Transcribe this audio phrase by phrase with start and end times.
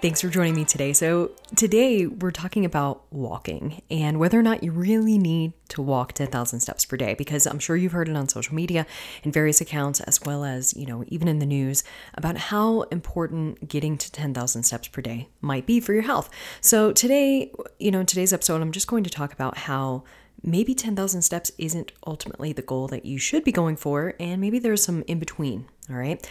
[0.00, 0.92] Thanks for joining me today.
[0.92, 6.12] So, today we're talking about walking and whether or not you really need to walk
[6.12, 8.86] 10,000 steps per day because I'm sure you've heard it on social media
[9.24, 11.82] in various accounts as well as, you know, even in the news
[12.14, 16.30] about how important getting to 10,000 steps per day might be for your health.
[16.60, 20.04] So, today, you know, in today's episode, I'm just going to talk about how
[20.44, 24.60] maybe 10,000 steps isn't ultimately the goal that you should be going for and maybe
[24.60, 26.24] there's some in between, all right?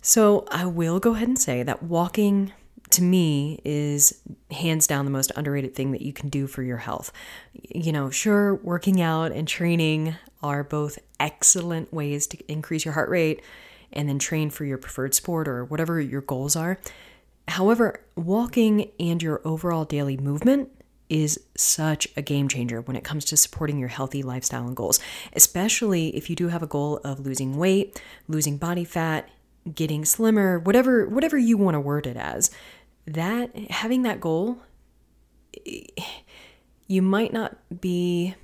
[0.00, 2.52] So, I will go ahead and say that walking
[2.90, 6.78] to me is hands down the most underrated thing that you can do for your
[6.78, 7.12] health.
[7.52, 13.08] You know, sure, working out and training are both excellent ways to increase your heart
[13.08, 13.42] rate
[13.92, 16.78] and then train for your preferred sport or whatever your goals are.
[17.48, 20.70] However, walking and your overall daily movement
[21.08, 25.00] is such a game changer when it comes to supporting your healthy lifestyle and goals,
[25.32, 29.28] especially if you do have a goal of losing weight, losing body fat,
[29.74, 32.50] getting slimmer, whatever whatever you want to word it as
[33.14, 34.58] that having that goal
[36.86, 38.34] you might not be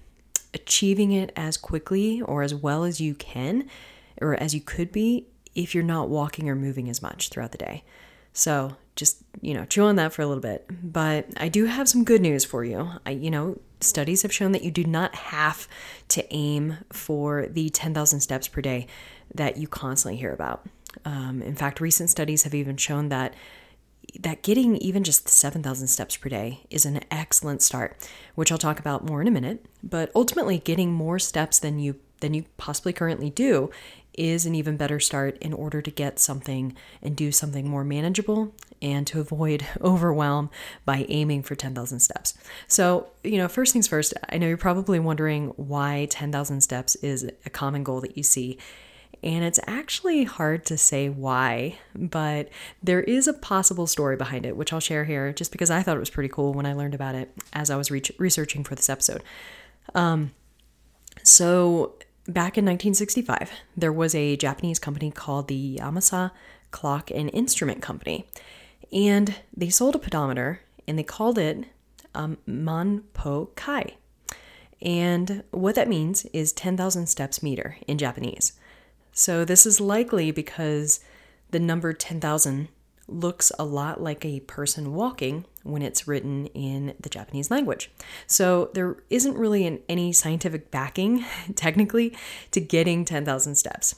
[0.55, 3.69] achieving it as quickly or as well as you can
[4.21, 7.59] or as you could be if you're not walking or moving as much throughout the
[7.59, 7.83] day.
[8.33, 10.67] So, just, you know, chew on that for a little bit.
[10.83, 12.91] But I do have some good news for you.
[13.05, 15.67] I, you know, studies have shown that you do not have
[16.09, 18.87] to aim for the 10,000 steps per day
[19.35, 20.67] that you constantly hear about.
[21.05, 23.35] Um, in fact, recent studies have even shown that
[24.21, 28.79] that getting even just 7,000 steps per day is an excellent start, which I'll talk
[28.79, 29.65] about more in a minute.
[29.83, 33.71] But ultimately, getting more steps than you than you possibly currently do
[34.15, 38.55] is an even better start in order to get something and do something more manageable
[38.81, 40.51] and to avoid overwhelm
[40.87, 42.33] by aiming for 10,000 steps.
[42.67, 47.31] So, you know, first things first, I know you're probably wondering why 10,000 steps is
[47.45, 48.59] a common goal that you see
[49.23, 52.49] and it's actually hard to say why, but
[52.83, 55.97] there is a possible story behind it, which I'll share here just because I thought
[55.97, 58.75] it was pretty cool when I learned about it as I was re- researching for
[58.75, 59.23] this episode.
[59.95, 60.33] Um,
[61.23, 61.95] so,
[62.27, 66.31] back in 1965, there was a Japanese company called the Yamasa
[66.71, 68.27] Clock and Instrument Company,
[68.93, 71.65] and they sold a pedometer and they called it
[72.15, 73.95] um, Manpo Kai.
[74.83, 78.53] And what that means is 10,000 steps meter in Japanese.
[79.17, 81.01] So this is likely because
[81.51, 82.69] the number 10,000
[83.09, 87.91] looks a lot like a person walking when it's written in the Japanese language.
[88.27, 92.15] So there isn't really an, any scientific backing, technically,
[92.51, 93.95] to getting 10,000 steps.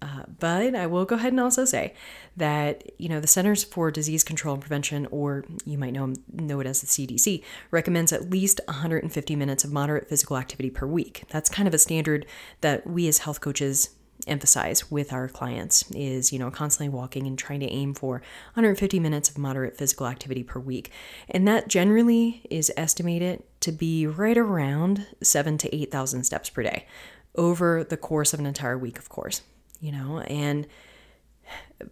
[0.00, 1.94] Uh, but I will go ahead and also say
[2.36, 6.58] that you know the Centers for Disease Control and Prevention, or you might know know
[6.58, 11.22] it as the CDC, recommends at least 150 minutes of moderate physical activity per week.
[11.30, 12.26] That's kind of a standard
[12.62, 13.90] that we as health coaches
[14.26, 18.22] emphasize with our clients is you know constantly walking and trying to aim for
[18.54, 20.90] 150 minutes of moderate physical activity per week.
[21.28, 26.86] And that generally is estimated to be right around 7 to 8000 steps per day
[27.34, 29.40] over the course of an entire week of course
[29.80, 30.66] you know and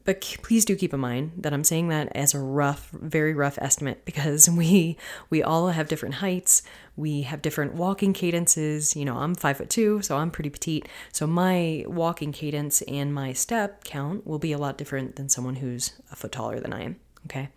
[0.04, 3.58] but please do keep in mind that I'm saying that as a rough, very rough
[3.60, 4.96] estimate because we
[5.30, 6.62] we all have different heights,
[6.96, 8.96] we have different walking cadences.
[8.96, 10.88] You know, I'm five foot two, so I'm pretty petite.
[11.12, 15.56] So my walking cadence and my step count will be a lot different than someone
[15.56, 16.96] who's a foot taller than I am.
[17.26, 17.48] Okay.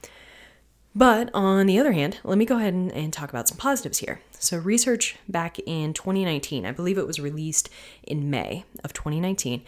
[0.96, 3.98] But on the other hand, let me go ahead and, and, talk about some positives
[3.98, 4.22] here.
[4.38, 7.70] So, research back in 2019, I believe it was released
[8.04, 9.64] in May of 2019,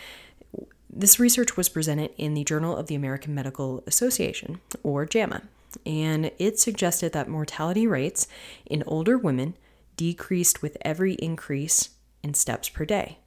[0.96, 5.42] this research was presented in the Journal of the American Medical Association, or JAMA,
[5.86, 8.28] and it suggested that mortality rates
[8.66, 9.56] in older women
[9.98, 11.90] decreased with every increase
[12.24, 13.20] in steps per day.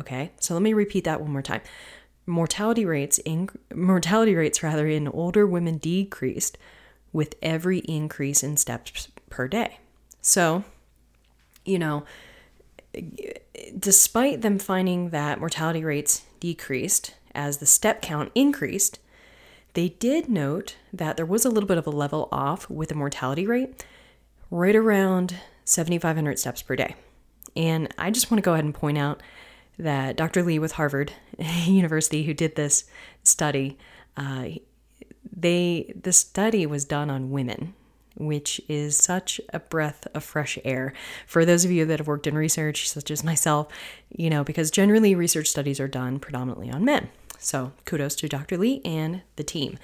[0.00, 1.62] Okay, so let me repeat that one more time.
[2.26, 6.58] Mortality rates in mortality rates rather in older women decreased
[7.12, 9.78] with every increase in steps per day.
[10.20, 10.64] So,
[11.64, 12.04] you know,
[13.78, 18.98] despite them finding that mortality rates decreased as the step count increased,
[19.74, 22.94] they did note that there was a little bit of a level off with the
[22.94, 23.84] mortality rate
[24.50, 26.94] right around 7,500 steps per day.
[27.54, 29.22] And I just want to go ahead and point out
[29.78, 30.42] that Dr.
[30.42, 32.84] Lee with Harvard University, who did this
[33.22, 33.76] study,
[34.16, 34.48] uh,
[35.30, 37.74] they the study was done on women,
[38.16, 40.92] which is such a breath of fresh air
[41.26, 43.68] for those of you that have worked in research, such as myself,
[44.16, 47.08] you know, because generally research studies are done predominantly on men.
[47.38, 48.56] So kudos to Dr.
[48.56, 49.78] Lee and the team.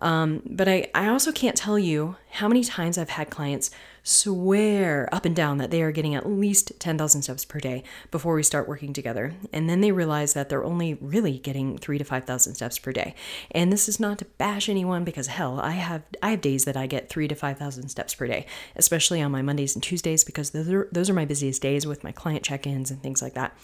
[0.00, 3.70] Um, but I, I also can't tell you how many times I've had clients
[4.06, 7.82] swear up and down that they are getting at least 10,000 steps per day
[8.12, 9.34] before we start working together.
[9.52, 13.16] And then they realize that they're only really getting three to 5,000 steps per day.
[13.50, 16.76] And this is not to bash anyone because hell, I have, I have days that
[16.76, 20.50] I get three to 5,000 steps per day, especially on my Mondays and Tuesdays because
[20.50, 23.58] those are, those are my busiest days with my client check-ins and things like that.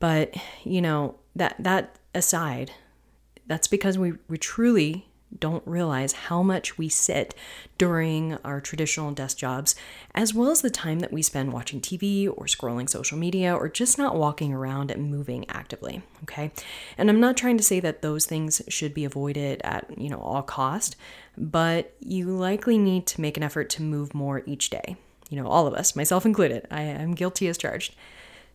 [0.00, 0.34] But,
[0.64, 2.72] you know, that, that aside,
[3.46, 5.06] that's because we, we truly
[5.38, 7.34] don't realize how much we sit
[7.78, 9.74] during our traditional desk jobs,
[10.14, 13.68] as well as the time that we spend watching TV or scrolling social media or
[13.68, 16.02] just not walking around and moving actively.
[16.24, 16.52] Okay.
[16.96, 20.20] And I'm not trying to say that those things should be avoided at, you know,
[20.20, 20.96] all cost,
[21.36, 24.96] but you likely need to make an effort to move more each day.
[25.30, 26.66] You know, all of us, myself included.
[26.70, 27.94] I am guilty as charged.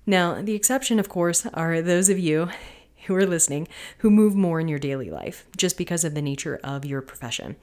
[0.05, 2.49] Now, the exception, of course, are those of you
[3.07, 3.67] who are listening
[3.99, 7.55] who move more in your daily life just because of the nature of your profession.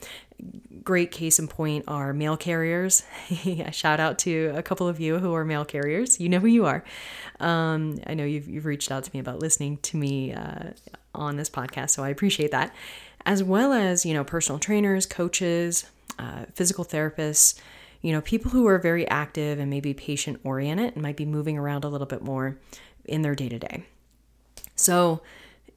[0.82, 3.04] Great case in point are mail carriers.
[3.72, 6.20] Shout out to a couple of you who are mail carriers.
[6.20, 6.84] You know who you are.
[7.40, 10.70] Um, I know you've, you've reached out to me about listening to me uh,
[11.14, 12.74] on this podcast, so I appreciate that.
[13.26, 15.86] As well as, you know, personal trainers, coaches,
[16.18, 17.58] uh, physical therapists,
[18.02, 21.56] you know, people who are very active and maybe patient oriented and might be moving
[21.56, 22.58] around a little bit more
[23.06, 23.84] in their day to day.
[24.76, 25.22] So,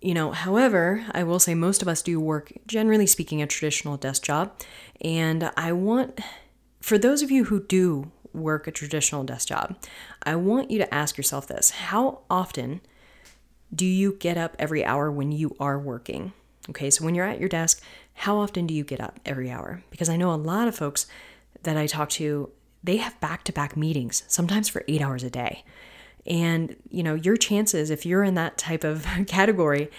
[0.01, 3.97] you know, however, I will say most of us do work, generally speaking, a traditional
[3.97, 4.53] desk job.
[5.01, 6.19] And I want,
[6.81, 9.75] for those of you who do work a traditional desk job,
[10.23, 12.81] I want you to ask yourself this How often
[13.73, 16.33] do you get up every hour when you are working?
[16.69, 17.81] Okay, so when you're at your desk,
[18.13, 19.83] how often do you get up every hour?
[19.89, 21.07] Because I know a lot of folks
[21.63, 22.51] that I talk to,
[22.83, 25.63] they have back to back meetings, sometimes for eight hours a day.
[26.27, 29.89] And, you know, your chances, if you're in that type of category,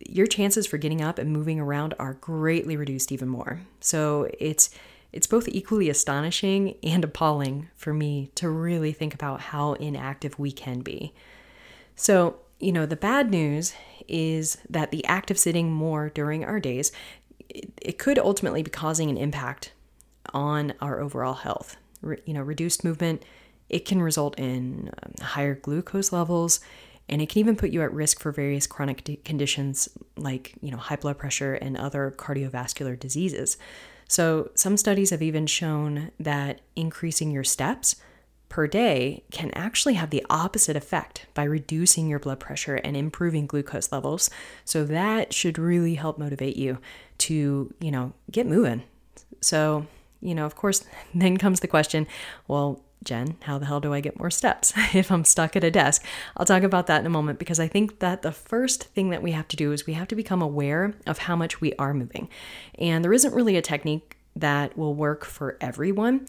[0.00, 3.60] your chances for getting up and moving around are greatly reduced even more.
[3.80, 4.70] So it's
[5.12, 10.52] it's both equally astonishing and appalling for me to really think about how inactive we
[10.52, 11.14] can be.
[11.94, 13.72] So, you know, the bad news
[14.08, 16.92] is that the act of sitting more during our days
[17.48, 19.72] it, it could ultimately be causing an impact
[20.34, 21.76] on our overall health.
[22.02, 23.22] Re, you know, reduced movement
[23.68, 26.60] it can result in um, higher glucose levels
[27.08, 30.70] and it can even put you at risk for various chronic d- conditions like you
[30.70, 33.56] know high blood pressure and other cardiovascular diseases.
[34.08, 37.96] So some studies have even shown that increasing your steps
[38.48, 43.46] per day can actually have the opposite effect by reducing your blood pressure and improving
[43.46, 44.30] glucose levels.
[44.64, 46.78] So that should really help motivate you
[47.18, 48.82] to you know get moving.
[49.40, 49.86] So
[50.20, 50.84] you know of course
[51.14, 52.06] then comes the question
[52.48, 55.70] well Jen, how the hell do I get more steps if I'm stuck at a
[55.70, 56.04] desk?
[56.36, 59.22] I'll talk about that in a moment because I think that the first thing that
[59.22, 61.94] we have to do is we have to become aware of how much we are
[61.94, 62.28] moving.
[62.78, 66.26] And there isn't really a technique that will work for everyone,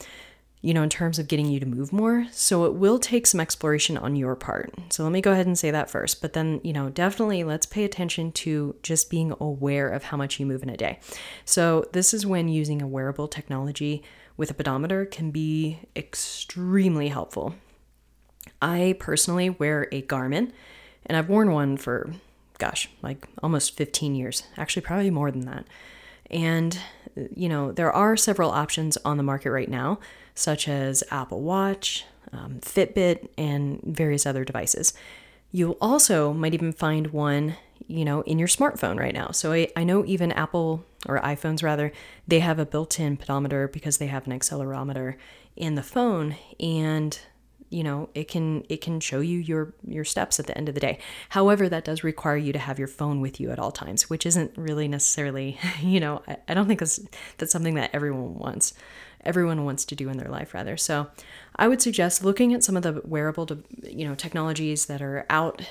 [0.62, 2.27] you know, in terms of getting you to move more.
[2.31, 4.71] So it will take some exploration on your part.
[4.89, 6.21] So let me go ahead and say that first.
[6.21, 10.39] But then, you know, definitely let's pay attention to just being aware of how much
[10.39, 11.00] you move in a day.
[11.44, 14.03] So this is when using a wearable technology
[14.38, 17.56] with a pedometer can be extremely helpful.
[18.62, 20.51] I personally wear a Garmin,
[21.06, 22.12] and I've worn one for,
[22.60, 25.66] gosh, like almost 15 years, actually, probably more than that.
[26.30, 26.78] And,
[27.35, 30.00] you know, there are several options on the market right now,
[30.35, 34.94] such as Apple Watch, um, Fitbit, and various other devices.
[35.52, 37.56] You also might even find one,
[37.88, 39.31] you know, in your smartphone right now.
[39.31, 41.92] So I, I know even Apple or iPhones rather,
[42.28, 45.16] they have a built-in pedometer because they have an accelerometer
[45.56, 47.19] in the phone and
[47.69, 50.76] you know it can it can show you your your steps at the end of
[50.76, 50.99] the day.
[51.30, 54.26] However that does require you to have your phone with you at all times which
[54.26, 56.99] isn't really necessarily you know i, I don't think that's
[57.37, 58.73] that's something that everyone wants
[59.26, 60.78] everyone wants to do in their life rather.
[60.78, 61.07] So
[61.56, 63.47] i would suggest looking at some of the wearable
[63.83, 65.61] you know technologies that are out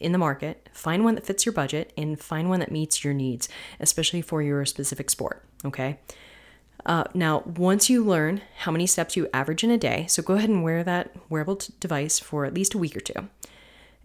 [0.00, 3.14] in the market, find one that fits your budget, and find one that meets your
[3.14, 3.48] needs,
[3.80, 5.44] especially for your specific sport.
[5.64, 5.98] Okay.
[6.86, 10.34] Uh, now, once you learn how many steps you average in a day, so go
[10.34, 13.28] ahead and wear that wearable t- device for at least a week or two.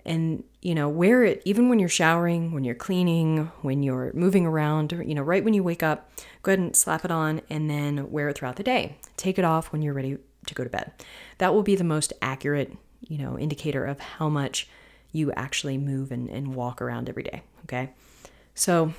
[0.06, 4.46] And, you know, wear it even when you're showering, when you're cleaning, when you're moving
[4.46, 7.70] around, you know, right when you wake up, go ahead and slap it on and
[7.70, 8.98] then wear it throughout the day.
[9.16, 10.92] Take it off when you're ready to go to bed.
[11.38, 14.68] That will be the most accurate, you know, indicator of how much
[15.14, 17.44] you actually move and, and walk around every day.
[17.64, 17.92] Okay.
[18.54, 18.94] So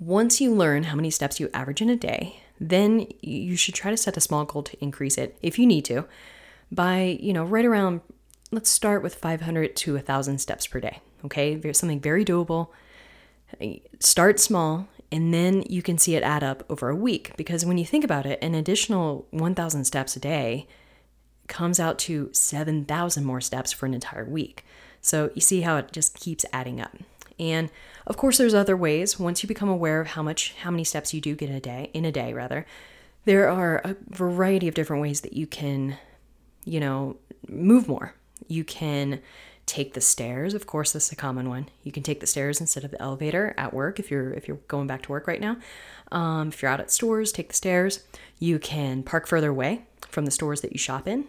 [0.00, 3.90] once you learn how many steps you average in a day, then you should try
[3.90, 6.04] to set a small goal to increase it if you need to
[6.72, 8.00] by, you know, right around
[8.50, 11.72] let's start with 500 to 1000 steps per day, okay?
[11.72, 12.68] Something very doable.
[14.00, 17.78] Start small and then you can see it add up over a week because when
[17.78, 20.66] you think about it, an additional 1000 steps a day
[21.46, 24.64] comes out to 7,000 more steps for an entire week.
[25.04, 26.96] So you see how it just keeps adding up.
[27.38, 27.70] And
[28.06, 31.12] of course there's other ways once you become aware of how much how many steps
[31.12, 32.64] you do get in a day in a day rather.
[33.26, 35.98] There are a variety of different ways that you can
[36.64, 38.14] you know move more.
[38.48, 39.20] You can
[39.66, 40.54] take the stairs.
[40.54, 41.68] Of course, this is a common one.
[41.82, 44.58] You can take the stairs instead of the elevator at work if you're if you're
[44.68, 45.58] going back to work right now.
[46.12, 48.04] Um, if you're out at stores, take the stairs.
[48.38, 51.26] You can park further away from the stores that you shop in.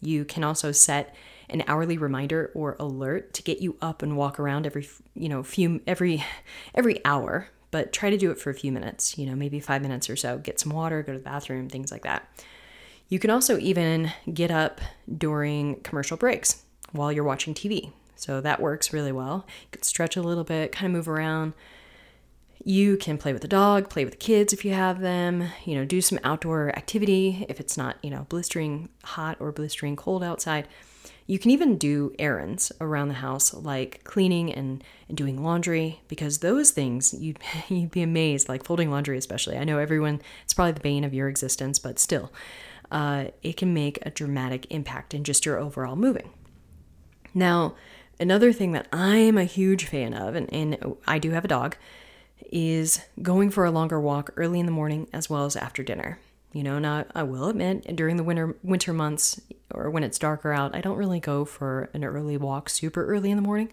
[0.00, 1.14] You can also set
[1.50, 5.42] an hourly reminder or alert to get you up and walk around every you know
[5.42, 6.24] few every
[6.74, 9.82] every hour but try to do it for a few minutes you know maybe five
[9.82, 10.38] minutes or so.
[10.38, 12.28] Get some water go to the bathroom things like that.
[13.08, 14.80] You can also even get up
[15.16, 16.62] during commercial breaks
[16.92, 19.46] while you're watching tv so that works really well.
[19.62, 21.54] You can stretch a little bit kind of move around.
[22.64, 25.76] You can play with the dog, play with the kids if you have them, you
[25.76, 30.24] know, do some outdoor activity if it's not, you know, blistering hot or blistering cold
[30.24, 30.66] outside.
[31.28, 36.38] You can even do errands around the house, like cleaning and, and doing laundry, because
[36.38, 39.58] those things you'd, you'd be amazed, like folding laundry, especially.
[39.58, 42.32] I know everyone, it's probably the bane of your existence, but still,
[42.90, 46.30] uh, it can make a dramatic impact in just your overall moving.
[47.34, 47.74] Now,
[48.18, 51.76] another thing that I'm a huge fan of, and, and I do have a dog,
[52.50, 56.18] is going for a longer walk early in the morning as well as after dinner.
[56.52, 59.40] You know, now I will admit during the winter winter months
[59.72, 63.30] or when it's darker out, I don't really go for an early walk super early
[63.30, 63.70] in the morning.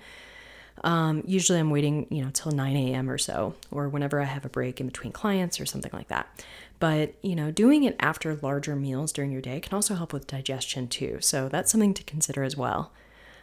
[0.83, 3.09] Um, usually I'm waiting, you know, till 9 a.m.
[3.09, 6.43] or so, or whenever I have a break in between clients or something like that.
[6.79, 10.27] But, you know, doing it after larger meals during your day can also help with
[10.27, 11.19] digestion too.
[11.21, 12.91] So that's something to consider as well.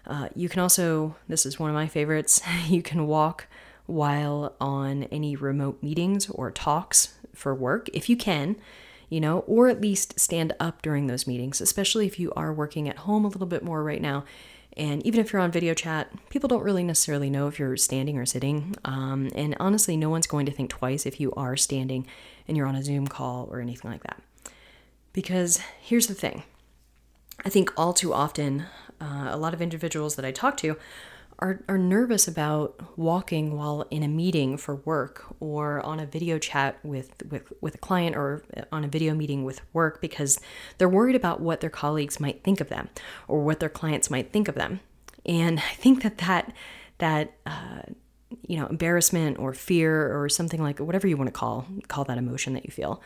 [0.07, 3.47] Uh, you can also, this is one of my favorites, you can walk
[3.87, 8.57] while on any remote meetings or talks for work if you can
[9.13, 12.89] you know, or at least stand up during those meetings, especially if you are working
[12.89, 14.25] at home a little bit more right now.
[14.75, 18.17] And even if you're on video chat, people don't really necessarily know if you're standing
[18.17, 18.75] or sitting.
[18.87, 22.07] Um, and honestly, no one's going to think twice if you are standing
[22.49, 24.23] and you're on a Zoom call or anything like that.
[25.13, 26.45] Because here's the thing
[27.45, 28.65] I think all too often,
[28.99, 30.79] uh, a lot of individuals that I talk to
[31.43, 36.39] are, are nervous about walking while in a meeting for work or on a video
[36.39, 40.41] chat with, with, with a client or on a video meeting with work because
[40.79, 42.89] they're worried about what their colleagues might think of them
[43.27, 44.79] or what their clients might think of them.
[45.27, 46.53] And I think that that,
[46.99, 47.83] that uh,
[48.47, 52.19] you know, embarrassment or fear or something like whatever you want to call call that
[52.19, 53.03] emotion that you feel,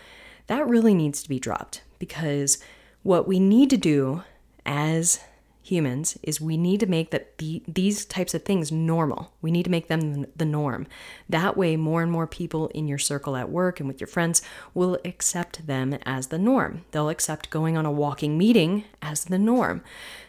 [0.47, 2.59] that really needs to be dropped because
[3.03, 4.23] what we need to do
[4.67, 5.21] as
[5.67, 9.33] humans is we need to make that the, these types of things normal.
[9.43, 10.87] We need to make them the norm.
[11.29, 14.43] That way, more and more people in your circle at work and with your friends
[14.75, 16.85] will accept them as the norm.
[16.93, 19.83] They'll accept going on a walking meeting as the norm.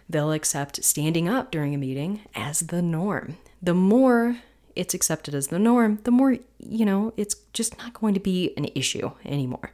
[0.09, 3.37] They'll accept standing up during a meeting as the norm.
[3.61, 4.37] The more
[4.75, 8.53] it's accepted as the norm, the more, you know, it's just not going to be
[8.57, 9.71] an issue anymore.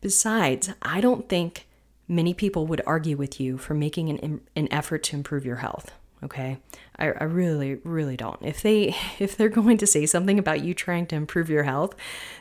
[0.00, 1.66] Besides, I don't think
[2.12, 5.92] many people would argue with you for making an, an effort to improve your health
[6.24, 6.58] okay?
[6.98, 8.38] I, I really really don't.
[8.42, 11.94] If they if they're going to say something about you trying to improve your health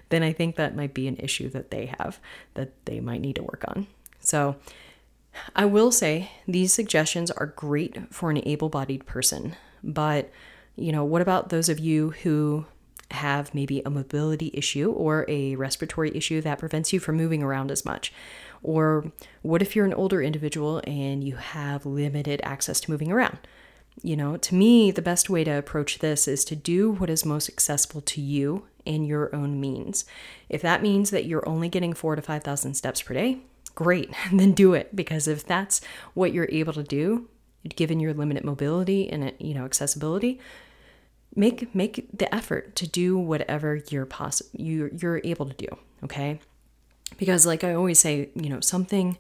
[0.10, 2.20] then i think that might be an issue that they have
[2.56, 3.88] that they might need to work on.
[4.20, 4.56] So
[5.56, 10.30] i will say these suggestions are great for an able-bodied person but
[10.76, 12.66] you know what about those of you who
[13.12, 17.72] have maybe a mobility issue or a respiratory issue that prevents you from moving around
[17.72, 18.14] as much
[18.64, 23.40] or what if you're an older individual and you have limited access to moving around?
[24.04, 27.26] You know, to me, the best way to approach this is to do what is
[27.26, 30.06] most accessible to you in your own means.
[30.50, 33.40] If that means that you're only getting four to 5,000 steps per day,
[33.76, 34.96] great, then do it.
[34.96, 35.82] Because if that's
[36.14, 37.28] what you're able to do,
[37.76, 40.40] given your limited mobility and, you know, accessibility,
[41.36, 45.68] make make the effort to do whatever you're possible you you're able to do
[46.04, 46.40] okay
[47.18, 49.18] because, like I always say, you know, something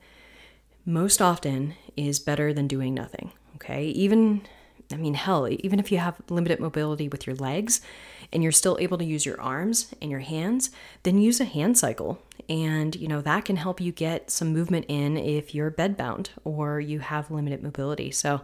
[0.86, 3.32] most often is better than doing nothing.
[3.56, 3.86] Okay.
[3.86, 4.42] Even,
[4.92, 7.82] I mean, hell, even if you have limited mobility with your legs
[8.34, 10.72] and you're still able to use your arms and your hands,
[11.04, 12.22] then use a hand cycle.
[12.50, 16.80] And, you know, that can help you get some movement in if you're bedbound or
[16.80, 18.10] you have limited mobility.
[18.10, 18.42] So,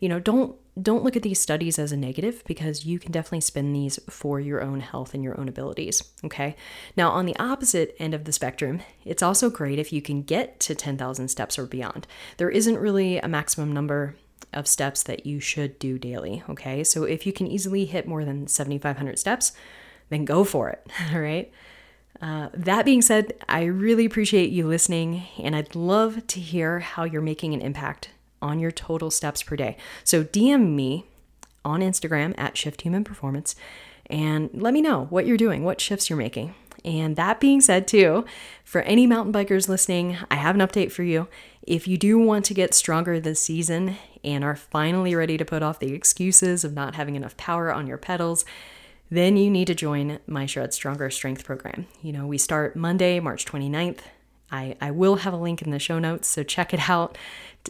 [0.00, 3.40] you know, don't don't look at these studies as a negative because you can definitely
[3.40, 6.02] spin these for your own health and your own abilities.
[6.22, 6.54] Okay.
[6.96, 10.60] Now, on the opposite end of the spectrum, it's also great if you can get
[10.60, 12.06] to 10,000 steps or beyond.
[12.36, 14.16] There isn't really a maximum number
[14.52, 16.42] of steps that you should do daily.
[16.50, 16.84] Okay.
[16.84, 19.52] So if you can easily hit more than 7,500 steps,
[20.10, 20.86] then go for it.
[21.12, 21.50] All right.
[22.20, 27.04] Uh, that being said, I really appreciate you listening, and I'd love to hear how
[27.04, 28.08] you're making an impact
[28.40, 29.76] on your total steps per day.
[30.04, 31.04] So DM me
[31.64, 33.56] on Instagram at Shift Human Performance
[34.08, 36.54] and let me know what you're doing, what shifts you're making.
[36.84, 38.24] And that being said, too,
[38.64, 41.26] for any mountain bikers listening, I have an update for you.
[41.62, 45.64] If you do want to get stronger this season and are finally ready to put
[45.64, 48.44] off the excuses of not having enough power on your pedals,
[49.10, 51.86] then you need to join my Shred Stronger Strength program.
[52.02, 54.00] You know, we start Monday, March 29th.
[54.52, 57.18] I, I will have a link in the show notes, so check it out.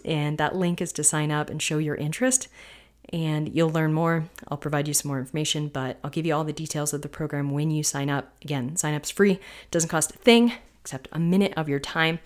[0.04, 2.48] And that link is to sign up and show your interest.
[3.12, 4.28] And you'll learn more.
[4.48, 7.08] I'll provide you some more information, but I'll give you all the details of the
[7.08, 8.32] program when you sign up.
[8.42, 9.38] Again, sign up's free,
[9.70, 12.18] doesn't cost a thing except a minute of your time.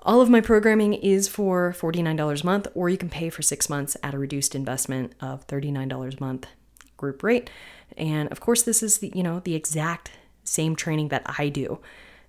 [0.00, 3.68] All of my programming is for $49 a month, or you can pay for six
[3.68, 6.46] months at a reduced investment of $39 a month
[6.96, 7.50] group rate.
[7.96, 10.12] And of course, this is the, you know, the exact
[10.44, 11.80] same training that I do.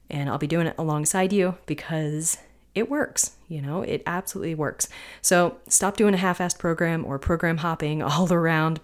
[0.09, 2.37] And I'll be doing it alongside you because
[2.75, 4.87] it works, you know, it absolutely works.
[5.21, 8.79] So stop doing a half assed program or program hopping all around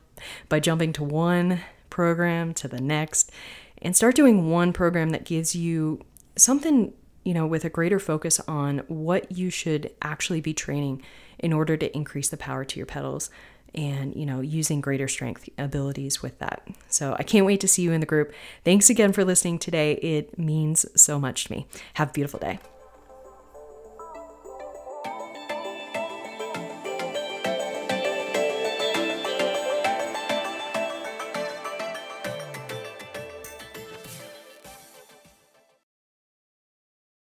[0.50, 3.32] by jumping to one program to the next
[3.82, 6.02] and start doing one program that gives you
[6.36, 11.02] something, you know, with a greater focus on what you should actually be training
[11.40, 13.30] in order to increase the power to your pedals
[13.74, 16.66] and you know using greater strength abilities with that.
[16.88, 18.34] So i can't wait to see you in the group.
[18.64, 19.94] Thanks again for listening today.
[19.96, 21.68] It means so much to me.
[21.96, 22.60] Have a beautiful day